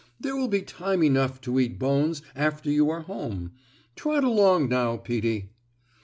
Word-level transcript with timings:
"There 0.19 0.35
will 0.35 0.47
be 0.47 0.63
time 0.63 1.03
enough 1.03 1.39
to 1.41 1.59
eat 1.59 1.77
bones 1.77 2.23
after 2.35 2.71
you 2.71 2.89
are 2.89 3.01
home. 3.01 3.51
Trot 3.95 4.23
along 4.23 4.67
now, 4.67 4.97
Peetie." 4.97 5.51